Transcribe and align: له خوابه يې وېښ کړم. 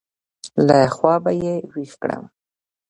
له 0.67 0.79
خوابه 0.95 1.31
يې 1.43 1.55
وېښ 1.71 1.91
کړم. 2.01 2.23